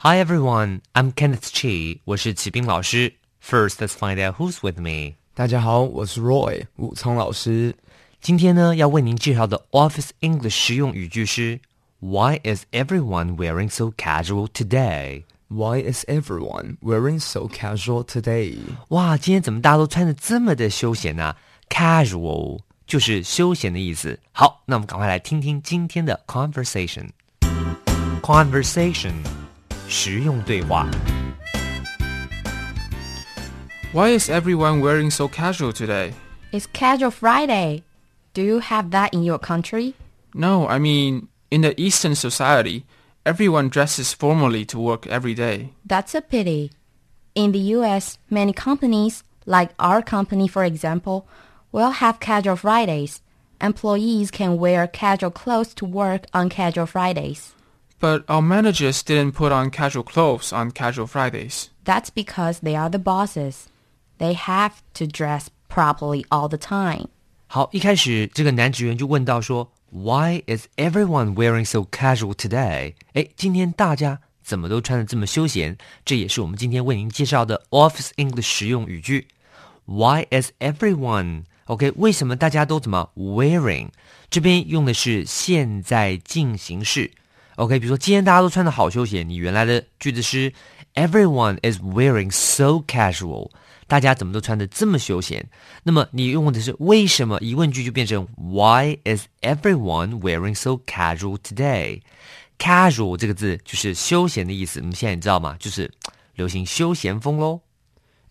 [0.00, 3.14] Hi everyone, I'm Kenneth Chi，我是齐斌老师。
[3.44, 5.14] First, let's find out who's with me.
[5.34, 7.74] 大家好，我是 Roy 武聪老师。
[8.20, 11.58] 今天呢，要为您介绍的 Office English 实用语句是
[11.98, 15.24] Why is everyone wearing so casual today?
[15.48, 18.56] Why is everyone wearing so casual today?
[18.90, 21.36] 哇，今天怎么大家都穿的这么的休闲呢、啊、
[21.68, 24.20] ？Casual 就是休闲的意思。
[24.30, 27.08] 好，那我们赶快来听听今天的 conversation。
[28.22, 29.14] Conversation。
[29.87, 30.87] 实用对话。
[33.93, 36.13] Why is everyone wearing so casual today?
[36.51, 37.83] It's Casual Friday.
[38.33, 39.93] Do you have that in your country?
[40.33, 42.85] No, I mean, in the Eastern society,
[43.23, 45.69] everyone dresses formally to work every day.
[45.85, 46.71] That's a pity.
[47.35, 51.27] In the US, many companies, like our company for example,
[51.71, 53.21] will have Casual Fridays.
[53.61, 57.53] Employees can wear casual clothes to work on Casual Fridays.
[57.99, 61.67] But our managers didn't put on casual clothes on casual Fridays.
[61.85, 63.67] That's because they are the bosses.
[64.17, 67.07] They have to dress properly all the time.
[67.47, 72.95] 好，一开始这个男职员就问到说，Why is everyone wearing so casual today？
[73.13, 75.77] 哎，今天大家怎么都穿的这么休闲？
[76.03, 79.27] 这也是我们今天为您介绍的 Office English 实用语句。
[79.85, 83.89] Why is everyone？OK，、为什么大家都怎么 wearing？
[84.29, 87.11] 这边用的是现在进行式。
[87.58, 90.52] OK，比如说今天大家都穿的好休闲，你原来的句子是
[90.94, 93.50] Everyone is wearing so casual。
[93.88, 95.44] 大家怎么都穿的这么休闲？
[95.82, 97.36] 那么你用的是为什么？
[97.40, 102.02] 疑问句就变成 Why is everyone wearing so casual today?
[102.60, 104.78] Casual 这个字就是休闲的意思。
[104.78, 105.56] 我们现在你知道吗？
[105.58, 105.92] 就是
[106.36, 107.60] 流行休闲风喽。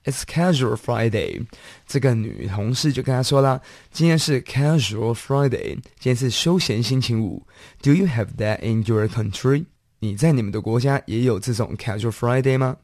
[0.06, 1.47] It's casual Friday。
[1.87, 7.47] 这个女同事就跟他说啦：“今天是 casual Friday，今天是休闲星期五。
[7.83, 9.67] Do you have that in your country？
[10.00, 12.78] 你在你们的国家也有这种 casual Friday 吗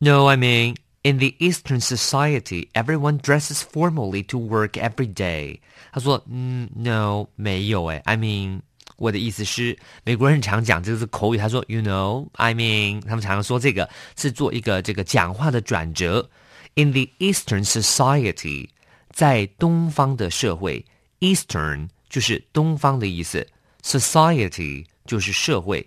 [0.00, 5.58] No, I mean, in the Eastern society, everyone dresses formally to work every day.
[5.92, 8.62] 他说，嗯，No，没有诶 I mean，
[8.96, 11.36] 我的意思是，美国人常讲这个是口语。
[11.36, 13.86] 他说，You know, I mean，他们常常说这个
[14.16, 16.30] 是做一个这个讲话的转折。
[16.74, 18.68] In the Eastern society，
[19.10, 20.84] 在东方的社会，
[21.20, 23.46] Eastern 就是东方的意思，
[23.82, 25.86] Society 就是社会。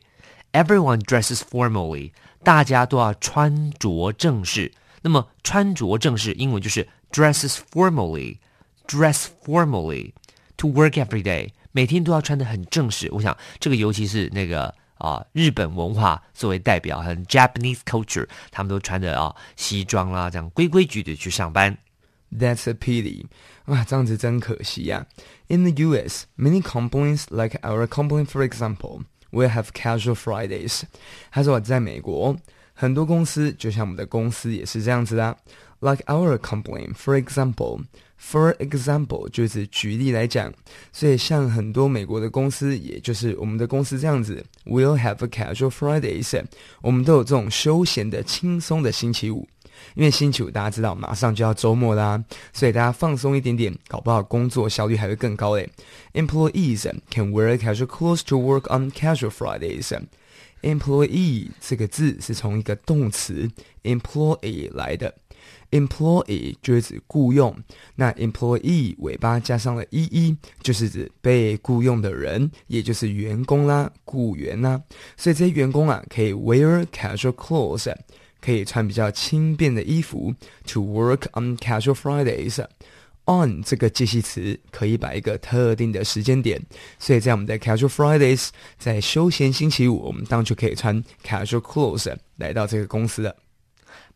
[0.52, 2.12] Everyone dresses formally，
[2.44, 4.74] 大家都要穿着正式。
[5.02, 10.12] 那么穿着正式，英文就是 dresses formally，dress formally
[10.58, 13.10] to work every day，每天都要穿得很正式。
[13.14, 21.78] 我想这个尤其是那个 啊、日本文化作为代表，很 Japanese culture，他们都穿着啊西装啦，这样规规矩矩去上班。
[22.32, 23.26] ？That's a pity。
[23.66, 25.06] 哇，这样子真可惜呀、
[25.48, 29.02] In the U.S., many companies like our company, for example,
[29.32, 30.84] will have casual Fridays。
[31.32, 32.38] 他说在美国，
[32.76, 35.38] 很多公司就像我们的公司也是这样子的。
[35.80, 37.84] Like our company, for example,
[38.20, 40.54] for example 就是举例来讲，
[40.94, 46.44] 所以像很多美国的公司，也就是我们的公司这样子，will have a casual Fridays。
[46.82, 49.48] 我们都有这种休闲的、轻松的星期五。
[49.96, 52.24] 因为星期五大家知道马上就要周末啦，
[52.54, 55.68] 所以大家放松一点点，搞不好工作效率还会更高嘞。
[56.14, 59.92] Employees can wear casual clothes to work on casual Fridays.
[60.67, 63.49] Employee 这个字是从一个动词
[63.85, 65.15] employee 来的
[65.71, 67.57] ，employee 就是指雇佣，
[67.95, 74.83] 那 employee 尾巴加上了 ee 就是指被雇佣的人，也就是员工啦、雇员啦，
[75.17, 77.95] 所以这些员工啊可以 wear casual clothes。
[78.39, 80.33] 可以穿比较轻便的衣服
[80.69, 82.65] ，to work on casual Fridays。
[83.26, 86.62] on 这个介系词可以摆一个特定的时间点，
[87.00, 93.36] 所以在我们的 casual Fridays，在休闲星期五，我们当然就可以穿 casual clothes 来到这个公司了。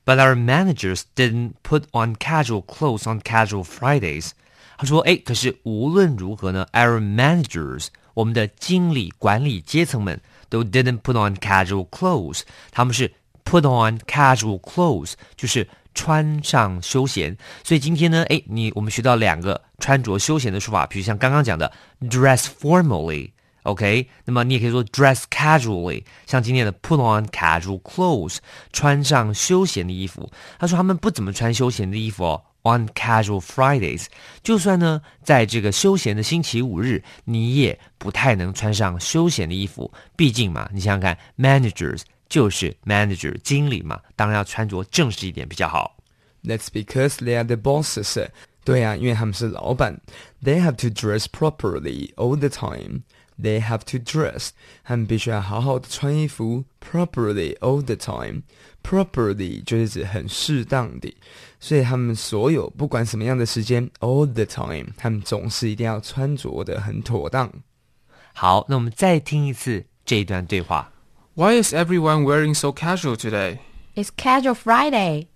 [0.06, 4.32] But our managers didn't put on casual clothes on casual Fridays.
[4.78, 10.20] 他说：“哎，可是无论如何呢，our managers，我们的经理、管理阶层们
[10.50, 12.42] 都 didn't put on casual clothes。
[12.72, 13.12] 他们是
[13.46, 17.37] put on casual clothes，就是 穿上休闲。
[17.65, 21.73] 所以今天呢，哎，你我们学到两个穿着休闲的说法，比如像刚刚讲的
[22.03, 23.31] dress formally
[23.65, 28.39] OK，那么你也可以说 dress casually，像今天的 put on casual clothes，
[28.73, 30.31] 穿上休闲的衣服。
[30.59, 32.43] 他说他们不怎么穿休闲的衣服哦。
[32.63, 34.05] On casual Fridays，
[34.43, 39.91] 就算呢，在这个休闲的星期五日，你也不太能穿上休闲的衣服。
[40.15, 45.99] 毕竟嘛，你想想看，managers 就是 manager 经理嘛，当然要穿着正式一点比较好。
[46.43, 48.29] That's because they are the bosses.
[48.65, 50.01] 对啊，因为他们是老板。
[50.43, 53.03] They have to dress properly all the time.
[53.39, 54.51] They have to dress，
[54.85, 58.43] 他们必须要好好的穿衣服，properly all the time。
[58.83, 61.15] properly 就是指很适当的，
[61.59, 67.51] 所以他们所有不管什么样的时间，all the time，他们总是一定要穿着的很妥当。
[68.35, 70.93] 好，那我们再听一次这一段对话。
[71.41, 73.63] Why is everyone wearing so casual today?
[73.97, 75.29] It's Casual Friday.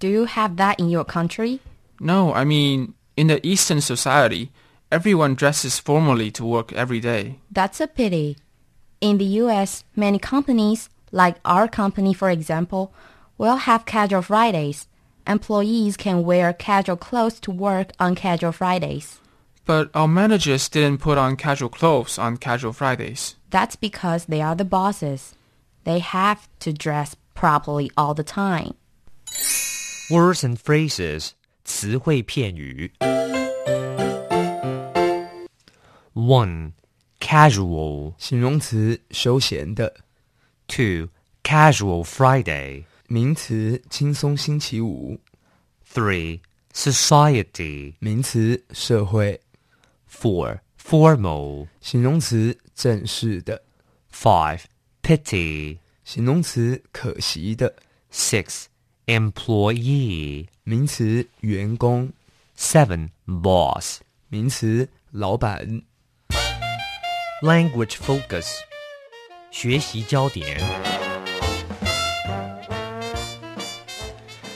[0.00, 1.60] Do you have that in your country?
[2.00, 4.50] No, I mean, in the Eastern society,
[4.90, 7.38] everyone dresses formally to work every day.
[7.48, 8.38] That's a pity.
[9.00, 12.92] In the US, many companies, like our company for example,
[13.38, 14.88] will have casual Fridays.
[15.28, 19.20] Employees can wear casual clothes to work on casual Fridays.
[19.64, 23.36] But our managers didn't put on casual clothes on casual Fridays.
[23.50, 25.36] That's because they are the bosses.
[25.83, 28.73] They have to dress properly all the time.
[30.09, 31.31] Words and phrases
[31.63, 32.93] 词汇片语。
[36.13, 36.73] One
[37.19, 39.93] casual 形容词，休闲的；
[40.67, 41.09] two
[41.43, 45.19] casual Friday 名词，轻松星期五；
[45.93, 46.41] three
[46.73, 49.39] society 名词，社会；
[50.09, 53.61] four formal 形容词，正式的；
[54.11, 54.61] five
[55.01, 57.73] pity 形容词，可惜的；
[58.11, 58.65] six
[59.05, 62.09] employee 名词，员工；
[62.57, 65.83] seven boss 名词，老板。
[67.41, 68.47] language focus
[69.51, 70.59] 学习焦点。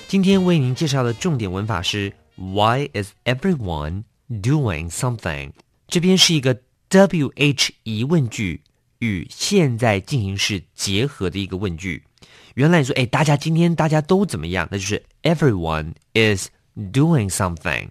[0.08, 5.52] 今天为您介绍的重点文法是 Why is everyone doing something？
[5.88, 6.60] 这边是一个
[6.90, 8.64] WH 疑问句
[8.99, 12.05] 与现在进行式结合的一个问句。
[12.55, 14.67] 原来你说，哎，大家今天大家都怎么样？
[14.71, 17.89] 那就是 Everyone is doing something。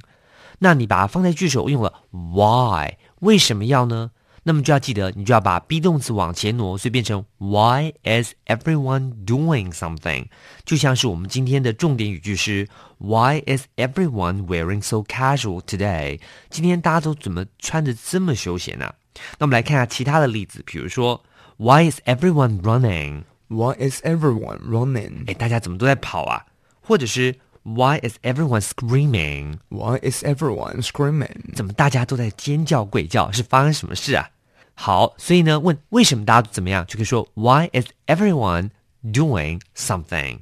[0.59, 2.97] 那你把它放在句首用了 Why？
[3.19, 4.11] 为什么要呢？
[4.47, 10.27] 那么就要记得，你就要把 be 动词往前挪，所以变成 Why is everyone doing something？
[10.63, 12.67] 就像是我们今天的重点语句是
[12.99, 16.19] Why is everyone wearing so casual today？
[16.51, 18.93] 今天大家都怎么穿的这么休闲呢、
[19.38, 21.22] 那我们来看下其他的例子，比如说
[21.56, 23.24] Why is everyone running？
[23.48, 25.28] Why is everyone running?
[25.28, 26.46] 哎，大家怎么都在跑啊？
[26.80, 29.58] 或者是 Why is everyone screaming？
[29.68, 31.54] Why is everyone screaming?
[31.54, 33.30] 怎么大家都在尖叫鬼叫？
[33.32, 34.30] 是发生什么事啊？
[34.74, 38.70] 好，所以呢，问为什么大家都怎么样，就可以说 Why is everyone
[39.04, 40.38] doing something?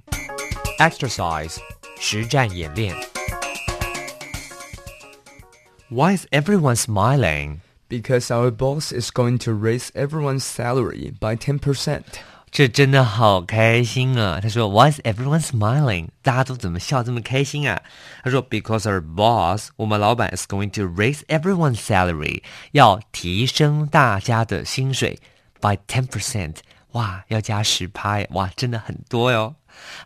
[0.78, 1.56] Exercise
[1.98, 2.94] 实战演练。
[5.88, 7.58] Why is everyone smiling?
[7.92, 12.02] Because our boss is going to raise everyone's salary by 10%.
[12.50, 14.40] 这真的好开心啊！
[14.42, 16.08] 他说，Why is everyone smiling？
[16.22, 17.80] 大家都怎么笑这么开心啊？
[18.24, 22.42] 他说，Because our boss，我们老板 is going to raise everyone's salary，
[22.72, 25.18] 要提升大家的薪水
[25.60, 26.56] by ten percent。
[26.92, 28.28] 哇，要加十趴耶！
[28.32, 29.54] 哇，真的很多哟。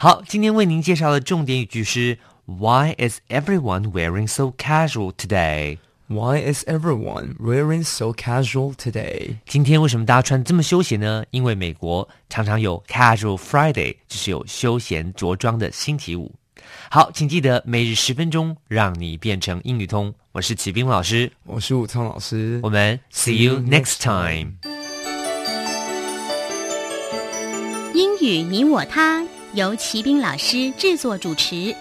[0.01, 5.79] 好，今天为您介绍的重点语句是 Why is everyone wearing so casual today？
[6.10, 9.36] Why is everyone wearing so casual today?
[9.46, 11.26] 今天为什么大家穿这么休闲呢？
[11.32, 16.32] 因为美国常常有 Casual Friday，就是有休闲着装的星期五。
[16.90, 20.14] 好，请记得每日十分钟，让你变成英语通。
[20.32, 22.62] 我是启兵老师，我是武聪老师。
[22.64, 24.54] 我们 See you next time。
[27.94, 31.76] 英语你我他由齐斌老师制作主持，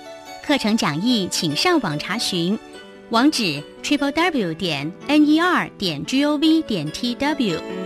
[0.45, 2.59] 课程讲义请上网查询，
[3.11, 7.86] 网址 triple w 点 n e r 点 g o v 点 t w。